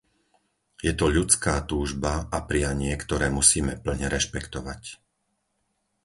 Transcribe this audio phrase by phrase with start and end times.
[0.85, 4.81] Je to ľudská túžba a prianie, ktoré musíme plne rešpektovať.